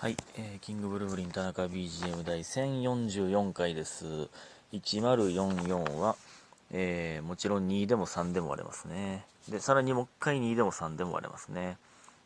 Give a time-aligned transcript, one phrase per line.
[0.00, 4.06] はい、えーキングブルーブリン田中 BGM 第1044回です。
[4.72, 6.16] 1044は、
[6.72, 9.26] えーもちろん2でも3でも割れますね。
[9.50, 11.76] で、さらにもう一回2でも3でも割れますね。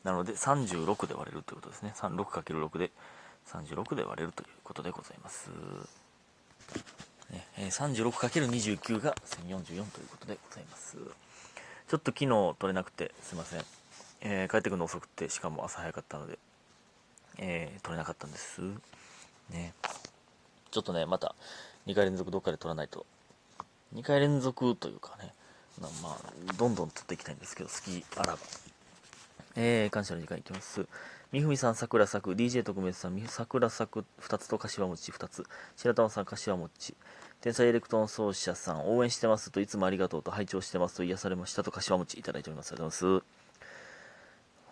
[0.05, 1.93] なので36で割れるということですね。
[1.97, 2.93] 3 6×6 で
[3.49, 5.51] 36で割れるということでございます。
[7.33, 9.17] ねえー 36×29 が
[9.49, 10.97] 1044ということでございます。
[10.97, 13.65] ちょっと昨日取れなくてすいません。
[14.21, 16.39] えー帰ってくるの遅くて、しかも朝早かったので、
[17.39, 18.61] えー取れなかったんです。
[19.51, 19.75] ね。
[20.71, 21.35] ちょっとね、また
[21.87, 23.07] 2回連続どっかで取らないと。
[23.95, 25.33] 2回連続というかね、
[25.81, 28.39] まあ、どんどん取っていきたいんですけど、好きあらば。
[29.57, 30.87] えー、感謝の時間いきます。
[31.31, 35.45] みふみさん、桜咲く、DJ 特命さん、み桜咲く2つと柏餅2つ、
[35.77, 36.97] 白玉さん、柏餅、
[37.41, 42.69] 天才エレクトーン奏者さん、応援してますといつもありがとうと拝聴してますと癒されましたと柏餅いただいております。
[42.69, 43.34] ありがとうございます。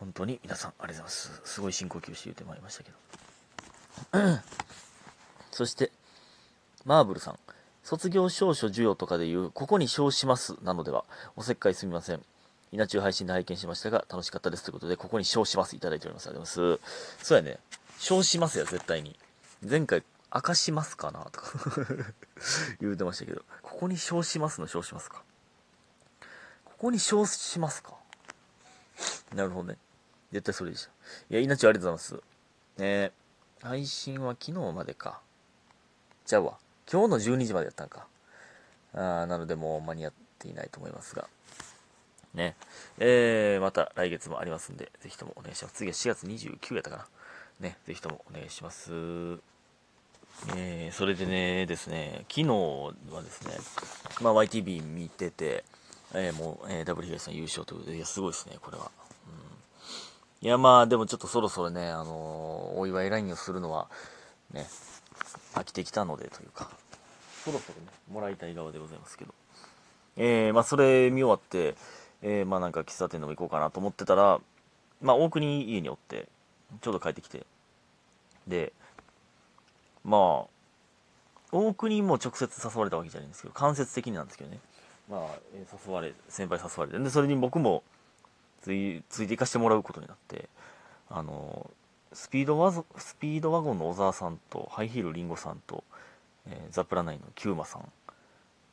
[0.02, 1.40] 本当に皆さんありがとうございます。
[1.44, 2.90] すごい深呼吸して言ってまいりましたけ
[4.20, 4.40] ど。
[5.52, 5.92] そして、
[6.84, 7.38] マーブルさん。
[7.84, 11.04] 卒業証書授与とかで言う、ここに称しますなのでは、
[11.36, 12.20] おせっかいすみません。
[12.72, 16.26] 稲中配信で拝見しましたが、楽しかったですということで、ここに称しますいただいております。
[16.26, 17.24] ありがとうございます。
[17.24, 17.58] そうやね。
[18.00, 19.16] 称しますや、絶対に。
[19.64, 20.02] 前回、
[20.34, 21.52] 明かしますかなとか
[22.82, 25.22] 言うてましたけど、ここに称しますの称しますか。
[26.64, 27.94] ここに称しますか。
[29.32, 29.78] なるほどね。
[30.32, 30.90] 絶対それでした。
[31.30, 32.80] いや、稲中ありがとうございます。
[32.82, 33.12] ね
[33.60, 35.20] 配信は昨日までか。
[36.26, 36.58] じゃあわ。
[36.90, 38.06] 今日の12時までやったんか。
[38.94, 41.28] あーなのでもう間に合っていないと思いますが。
[42.34, 42.56] ね。
[42.98, 45.74] えー、また来月もありますんで、ぜひともお願いします。
[45.74, 47.06] 次は4月29やったかな。
[47.60, 48.90] ね、ぜひともお願いします。
[50.56, 53.54] えー、それでね、ですね、昨日はですね、
[54.22, 55.64] まあ、YTV 見てて、
[56.14, 58.90] えーもう、えー、ダブル東さん優勝ということで、いや、すごいですね、これは。
[60.42, 63.88] いや、まあ、でもちょっとそろそろね、あのーお祝いラインをするのは、
[64.52, 64.66] ね、
[65.54, 66.68] 飽きてきたのでというか、
[67.44, 69.32] そろそろね、もらいたい側でございますけど。
[70.16, 71.76] えー、まあ、それ見終わって、
[72.22, 74.40] えー、まあ、なんか喫茶店でも行こうかなと思ってたら、
[75.00, 76.28] まあ、大国家におって、
[76.80, 77.46] ちょうど帰ってきて、
[78.48, 78.72] で、
[80.04, 80.46] まあ、
[81.52, 84.58] 大国も直接誘われたわけじゃないんですけど、間接的になんですけどね。
[85.08, 85.20] まあ、
[85.54, 87.84] えー誘われ、先輩誘われて、で、それに僕も、
[88.62, 90.48] ついついていかしてもらうことになって
[91.10, 91.70] あの
[92.12, 95.84] スピードワゾスピードワゴンの小沢さんとハイヒールりんごさんと、
[96.46, 97.88] えーザ・プラナインのキューマさん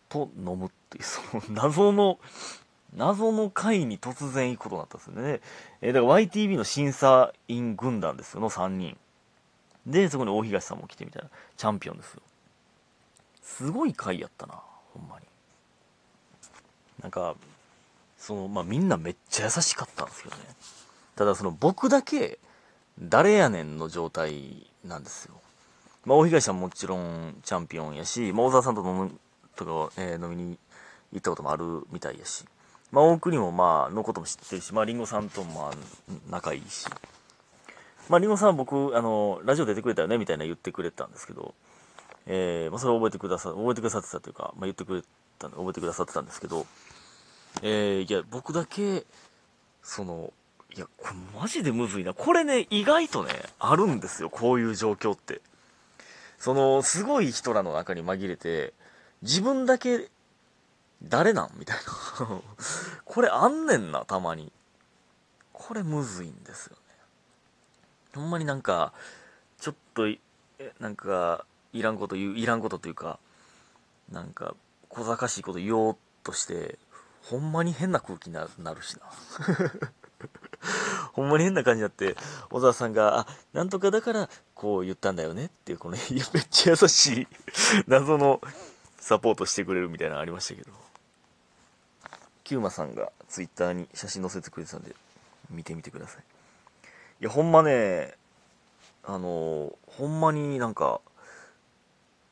[0.10, 2.20] と飲むっていう その謎の
[2.96, 5.42] 謎の会に突然行くことになったんですよね、
[5.82, 8.98] えーだから YTV の審査員軍団ですよの3人
[9.86, 12.22] でそこに大東さんも来てみたいなチャンピオンですよ。
[13.42, 14.62] すごい会やったな
[14.94, 15.26] ほんまに。
[17.02, 17.36] なんか
[18.20, 20.42] そのまあみんなめっちゃ優しかったんですけどね。
[21.16, 22.38] ただその僕だけ
[23.00, 25.36] 誰やねんの状態なんですよ。
[26.06, 29.12] まあ大東さんもちろんチャンピオンやし、まあ、大沢さんと飲む
[29.56, 30.60] とか、えー飲みに
[31.12, 32.46] 行ったこともあるみたいやし。
[32.92, 35.74] まあ大国もまあのことも知ってるしまありんごさんともまあ
[36.30, 36.86] 仲いいし。
[38.10, 41.54] まありんごさんは僕あのラジオ出てくれたよねみたいな言ってくれたんですけど
[42.32, 45.02] えーまあ、それを覚えてくださ覚えてくださってたというか、まあ、言ってくれ
[45.40, 46.66] たんで覚えてくださってたんですけど
[47.62, 49.06] えーいや、僕だけ、
[49.84, 50.34] その、
[50.76, 52.14] いや、これマジでむずいな。
[52.14, 55.42] これね、意外とね、あるんですよ、こういう状況って。
[56.38, 58.74] その、すごい人らの中に紛れて、
[59.22, 60.10] 自分だけ、
[61.04, 61.52] 誰なん？
[61.58, 62.42] みたいな。
[63.06, 64.52] これあんねんな、たまに。
[65.54, 66.82] これむずいんですよね。
[68.16, 68.94] ほんまになんか、
[69.60, 70.20] ちょっと、え
[70.80, 73.20] なんか、いらんこと言う、いらんことというか、
[74.10, 74.56] なんか、
[74.90, 76.80] 小賢しいこと言おうとして、
[77.30, 79.02] ほんまに変な空気になるしな。
[81.14, 82.16] ほんまに変な感じになって、
[82.50, 85.98] 小沢さんが、あ、なんとかだから、こう言ったんだよねっていう、この、
[86.34, 87.28] めっちゃ優しい、
[87.86, 88.42] 謎の
[88.98, 90.72] サポートしてくれるみたいなのありましたけど。
[92.44, 94.96] キューマさんがツイッターに写真載せてくれてたんで、
[95.52, 96.24] 見てみてください。
[97.22, 98.16] いや、ほんまね、
[99.04, 101.00] あの、ほんまになんか、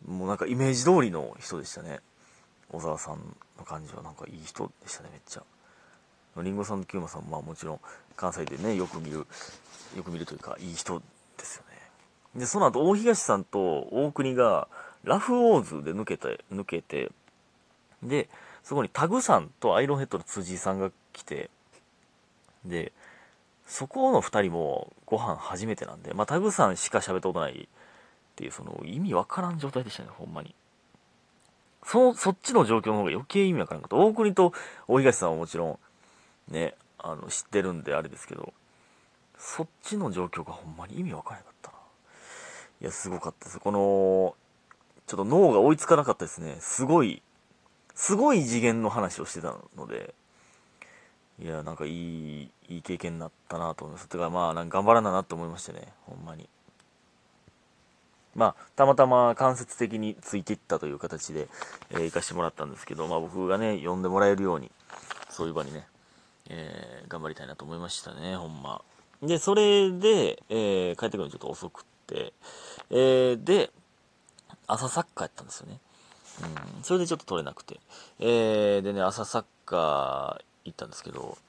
[0.08, 2.00] もうなんかイメージ通りの人でしたね。
[2.70, 3.20] 小沢さん
[3.58, 5.44] の感じはなんかいい人でしたね、めっちゃ。
[6.44, 7.80] りんごさんとキューマさんもまあもちろん
[8.16, 9.26] 関西でね、よく見る、
[9.96, 11.02] よく見るというか、いい人
[11.38, 11.78] ですよね。
[12.42, 14.68] で、その後、大東さんと大国が、
[15.04, 17.12] ラフウォーズで抜けて、抜けて、
[18.04, 18.30] で、
[18.64, 21.50] そこにタグさんとアイロンヘッドの辻井さんが来て、
[22.66, 22.92] で、
[23.66, 27.68] そこの二人もご飯初めてなんで、まあタグさんしか喋ったことないっ
[28.36, 30.54] ていう、その意味わからん状態でしたね、ほんまに。
[31.88, 34.06] そ、そっちの状況の方が余計意味わからなかった。
[34.06, 34.52] 大国と
[34.90, 35.80] 大東さんはもちろ
[36.50, 38.54] ん、ね、あの、知ってるんであれですけど、
[39.38, 41.78] そっちの状況がほんまに意味わからなかったな。
[42.82, 43.60] いや、すごかったです。
[43.60, 44.36] この、
[45.06, 46.58] ちょっと脳が追いつかなかったですね。
[46.60, 47.22] すごい、
[47.96, 50.14] すごい次元の話をしてたので、
[51.40, 54.10] いや、なんかいい、いい経験になったなと思います。
[54.10, 55.88] てか、まあ、なんか頑張らななと思いましたね。
[56.06, 56.50] ほんまに。
[58.38, 61.48] まあ、たまたま間接的についていったという形で、
[61.90, 64.72] えー、行かしてもらったんですけど、まあ僕がね、呼んでもらえるように、
[65.32, 65.88] そういう場にね、
[66.50, 68.82] えー、頑張りたいなと思いましたね、ほんま。
[69.24, 72.32] で、それで、えー、帰ってくるのちょっと遅くって、
[72.92, 73.72] えー、で、
[74.68, 75.80] 朝サッカーやったんですよね。
[76.78, 77.80] うん、それでちょっと取れなくて。
[78.20, 81.40] えー、でね、朝サッカー行ったんですけど、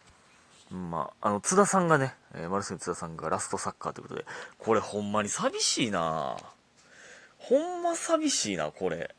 [0.70, 4.26] まあ、あの、津田さんがね、えー、マルセン津田さんがラストサッカーということで、
[4.58, 6.38] これほんまに寂しいな
[7.38, 9.14] ほんま寂しいな、これ。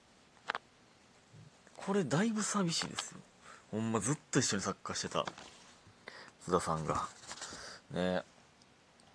[1.77, 3.19] これだいぶ寂しいですよ。
[3.71, 5.25] ほんまずっと一緒にサッカーしてた。
[6.43, 7.07] 津田さんが。
[7.91, 8.23] ね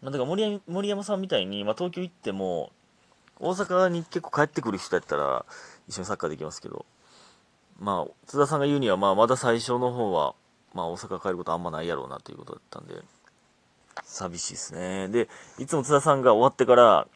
[0.01, 2.73] まあ、だから森山森山さんみたいに、まあ、東京行っても、
[3.39, 5.45] 大阪に結構帰ってくる人やったら、
[5.89, 6.87] 一緒にサッカーできますけど、
[7.79, 10.35] まあ、津田さんが言うには、まあ、まだ最初の方は、
[10.73, 13.03] まあ、大阪帰ることあんまないやろうなということだったんで、
[14.03, 15.09] 寂しいですね。
[15.09, 15.29] で、
[15.59, 17.07] いつも津田さんが終わってから、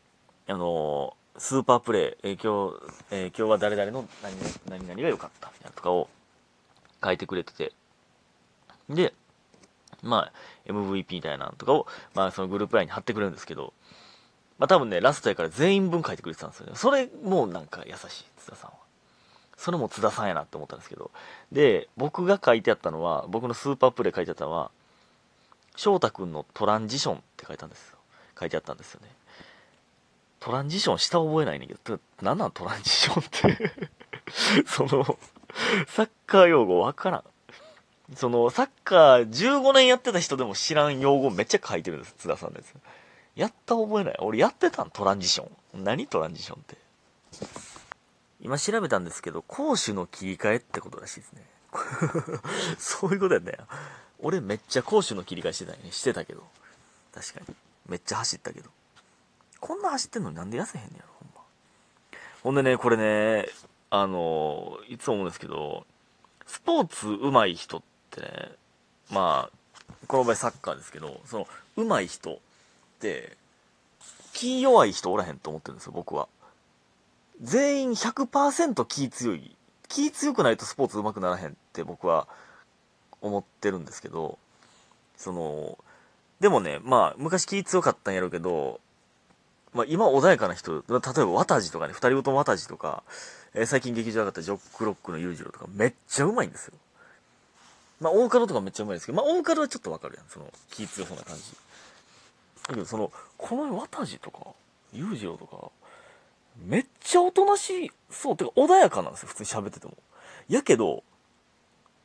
[0.46, 2.82] あの、スーパープレイ、えー、今日、
[3.12, 4.34] えー、今日は誰々の何
[4.68, 6.08] 何々が良かったみたいなとかを
[7.02, 7.72] 書いてくれてて、
[8.90, 9.14] で、
[10.02, 13.72] まあ、MVP みたいなとかを、まあ、そのグループラインに貼ってくれるんですけど、
[14.58, 16.72] まあ、多分ね、ラストやから全員分書いてくれてたんですよね。
[16.74, 18.76] それもなんか優しい、津田さんは。
[19.56, 21.12] それも津田さんやなって思ったんですけど。
[21.52, 24.70] で、僕が書いてあったのは、僕のスーパープレイ書いてあったのは、
[25.76, 27.98] 翔太くんのトランジションって書いたんですよ。
[28.38, 29.08] 書いてあったんですよね。
[30.40, 33.72] トランジション下覚えないねんけど、なんなんトランジションって？
[34.66, 35.18] その、
[35.88, 37.24] サッカー用語わからん。
[38.16, 42.72] その、サッカー15年やってた人でも知らん用語めっちゃ書いてるんです、津田さんのやつ。
[43.34, 44.16] やった覚えない。
[44.20, 44.90] 俺やってたん？
[44.90, 45.84] トランジション。
[45.84, 46.76] 何トランジションって？
[48.40, 51.42] 今調べたんですけど、攻守の切り替えってことらしいですね。
[52.78, 53.58] そういうことやったよ。
[54.20, 55.92] 俺めっちゃ攻守の切り替えしてたよね。
[55.92, 56.46] してたけど。
[57.14, 57.54] 確かに。
[57.86, 58.70] めっちゃ走ったけど。
[59.60, 61.40] こんな走ってんのになんで痩せへんねやろ、ほんま。
[62.42, 63.48] ほんでね、これね、
[63.90, 65.86] あの、いつも思うんですけど、
[66.46, 68.52] スポーツ上手い人ってね、
[69.10, 72.38] まあ、この場合サッカーですけど、その、上手い人っ
[73.00, 73.36] て、
[74.32, 76.28] 気弱い人おらへんと思ってるんですよ、僕は。
[77.40, 79.56] 全員100%気強い。
[79.88, 82.28] 気強くないとスポーツ上手くならへんって僕は
[83.20, 84.38] 思ってるんですけど、
[85.16, 85.78] その、
[86.40, 88.80] でもね、まあ、昔気強かったんやろうけど、
[89.74, 93.02] まあ、今穏やかな人、例えば渡地とかね、二人ごと渡地とか、
[93.54, 96.74] えー、最近劇場上がったジョックロックの裕次郎とかめっちゃうまいんですよ。
[98.00, 100.26] まあ、大門とかめっちゃうまいですけど、まあ、大門はちょっとわかるやん。
[100.28, 101.42] その、気強そうな感じ。
[102.68, 104.38] だけど、その、この渡地とか、
[104.92, 105.70] 裕次郎とか、
[106.64, 109.96] めっちゃおとなし、そう、てか穏やかなんですよ、普通に喋ってても。
[110.48, 111.02] やけど、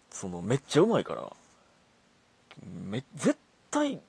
[0.10, 1.32] その、めっちゃうまいから、
[2.64, 3.38] め、絶
[3.72, 4.02] 対、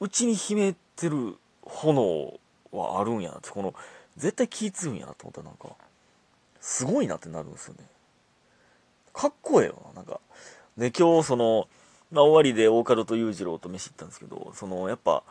[0.00, 2.38] うちに秘めてる炎
[2.72, 3.74] はあるんやなって、この、
[4.16, 5.76] 絶対気強いんやなと思ったらなんか、
[6.60, 7.84] すごいなってなるんですよね。
[9.12, 10.20] かっこええよな、なんか。
[10.76, 11.68] で、今日、その、
[12.10, 15.22] まあ、終わりで大門と裕次郎と飯行ったんですけど、その、やっぱ、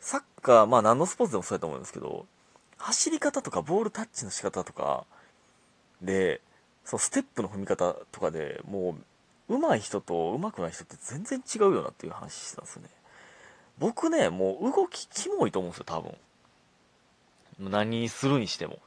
[0.00, 2.26] サッカー、まあ何のスポーツでもそうやと思うんですけど、
[2.78, 5.04] 走り方とかボールタッチの仕方とか
[6.00, 6.40] で、
[6.84, 8.96] そのステップの踏み方とかでも
[9.48, 12.88] う、上手い人と上手くない人って全然違うよなっていう話してたんですよね。
[13.78, 16.14] 僕ね、もう動きキモいと思うんですよ、多分。
[17.58, 18.78] 何するにしても。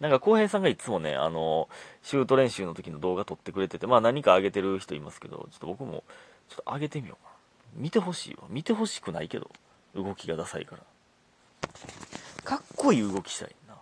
[0.00, 1.68] なんか、浩平さんがいつもね、あの、
[2.02, 6.04] シュート練習の時の動画撮ってくれてて、まあ何か上げてる人いますけど、ちょっと僕も、
[6.48, 7.36] ちょっと上げてみようかな。
[7.74, 8.44] 見てほしいわ。
[8.48, 9.50] 見てほしくないけど、
[9.94, 10.82] 動きがダサいから。
[12.44, 13.74] かっこいい動きしたいな。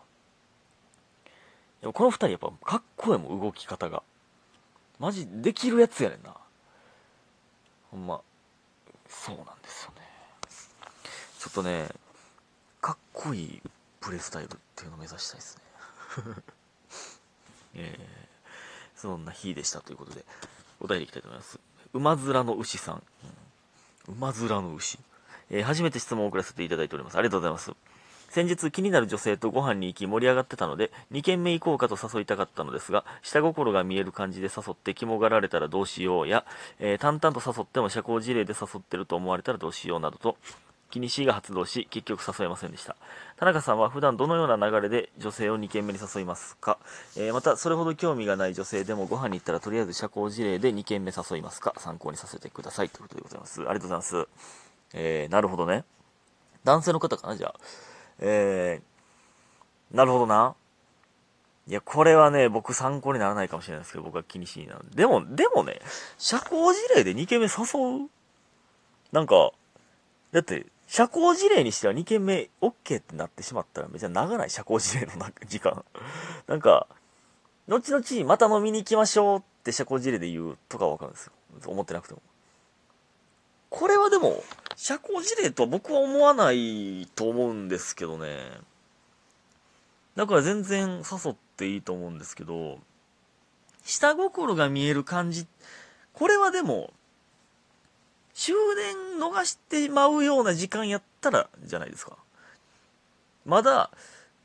[1.81, 4.03] でもこの二人やっぱかっこいいもん、動き方が。
[4.99, 6.35] マジできるやつやねんな。
[7.91, 8.21] ほんま、
[9.09, 10.03] そうなんですよね。
[11.39, 11.89] ちょっとね、
[12.81, 13.63] かっこいい
[14.09, 15.63] プレスタイルっていうのを目指したいですね。
[17.77, 20.25] えー、そんな日でしたということで、
[20.81, 21.61] お便りいきたいと思います。
[21.93, 23.03] 馬面の牛さん。
[24.09, 24.99] うん、馬面の牛。
[25.51, 27.19] えー、初めて質問を送らせていただいております。
[27.19, 27.71] ありがとうございます。
[28.31, 36.47] 先日気になる女性とご飯に行き盛り上がってたので、2軒目行こうかと誘いたかったのですが、下心が見える感じで誘って肝がられたらどうしようや、
[36.79, 40.39] えー、淡々と誘っても社交辞令で誘ってると思われたらどうしようなどと、
[40.91, 42.97] 気にしが発動し、結局誘えませんでした。
[43.37, 46.79] 田中さんは普段どのような流れで女性を2軒目に誘いますか、
[47.17, 51.75] えー、また、それほど興味がない女性でもご飯に行ったらとりあえず社交辞令で2軒目誘いますか？
[51.79, 52.89] 参考にさせてください。
[52.89, 53.61] ということでございます。
[53.61, 54.29] ありがとうございます。
[54.95, 55.85] えー、なるほどね。
[56.65, 57.55] 男性の方かなじゃあ。
[58.21, 58.89] えー
[59.91, 60.55] なるほどな。
[61.67, 64.79] いや、これはね、僕参考にならないかもしれないですけど、僕は気にしいな。
[64.95, 65.81] でも、でもね、
[66.19, 68.09] 社交辞令で2件目誘う？
[69.13, 69.53] なんか、
[70.33, 75.85] だって、社交辞令にしては2件目 OK ってなってしまったらめちゃ長ない社交辞令の時間。
[76.49, 76.89] なんか、
[77.69, 81.33] 後々また飲みに行きましょうって社交辞令で言うとかわかるんですよ。
[81.67, 82.23] 思ってなくても。
[83.69, 84.43] これはでも、
[84.77, 88.59] 社交辞令とは僕は思わないと思うんですけどね。
[90.17, 92.79] だから全然誘っていいと思うんですけど、
[93.85, 95.47] 下心が見える感じ、
[96.15, 96.95] これはでも、
[98.39, 102.17] 終電逃してまうような時間やったらじゃないですか。
[103.45, 103.91] まだ、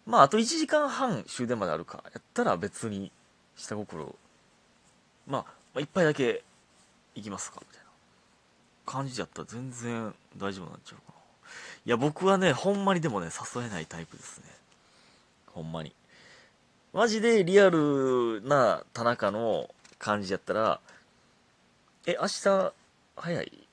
[0.08, 3.12] まああと1時間半終電まであるか、やったら別に
[3.56, 4.16] 下心、
[5.28, 5.46] まあ、
[5.76, 6.44] まあ、一杯だけ
[7.14, 7.86] 行きますか、みたいな
[8.92, 11.50] 感じやったら全然大丈夫になんちゃうかな。
[11.86, 14.46] いや、僕はね、ほんまにでもね、誘えないタイプですね。
[15.54, 15.94] ほんまに。
[16.94, 19.70] マジでリアルな田中の
[20.00, 20.80] 感じやったら、
[22.08, 22.74] え、明日
[23.16, 23.68] 早い？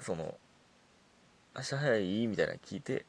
[0.00, 0.36] その、
[1.56, 2.26] 明日早い？
[2.26, 3.04] みたいな聞いて、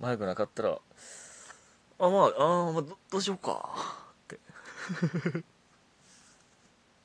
[0.00, 3.74] 早くなかったら、あ、まあ、あまあど、どうしようか、
[4.24, 4.38] って。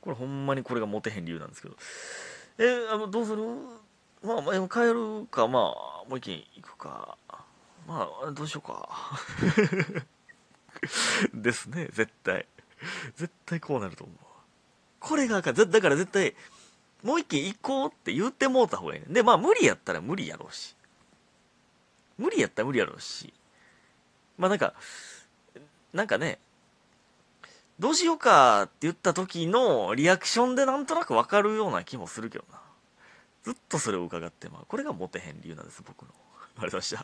[0.02, 1.76] これほんまにこれがモテへん理由なんですけど。
[2.58, 3.44] え、あの、どうする？
[4.22, 7.18] まあ、まあ、帰るか、まあ、もう一軒行くか。
[7.88, 8.90] まあ、どうしようか。
[11.34, 12.46] ですね、絶対。
[13.16, 14.18] 絶対こうなると思う。
[15.00, 16.36] これがかだから絶対、
[17.04, 19.08] もう一軒行こうって言ってもうた方がいいね。
[19.10, 20.76] で、まあ無理やったら無理やろうし。
[22.18, 23.34] 無理やったら無理やろうし。
[24.38, 24.74] まあなんか、
[25.94, 26.40] なんかね、
[27.80, 32.60] どうしようかって言った時のリアクションでなんとなくわかるような気もするけどな。
[33.44, 36.12] ずっとそれを伺ってまあ、これがモテへん理由なんです、僕の。
[36.12, 36.92] ありがとうございました。